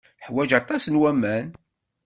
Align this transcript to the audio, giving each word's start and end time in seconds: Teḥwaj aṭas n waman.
Teḥwaj 0.19 0.51
aṭas 0.59 0.83
n 0.87 0.99
waman. 1.01 1.47